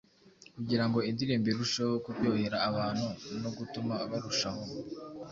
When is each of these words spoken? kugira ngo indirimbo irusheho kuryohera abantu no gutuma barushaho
kugira 0.55 0.83
ngo 0.87 0.99
indirimbo 1.09 1.47
irusheho 1.53 1.93
kuryohera 2.03 2.57
abantu 2.69 3.07
no 3.41 3.49
gutuma 3.57 3.93
barushaho 4.09 4.63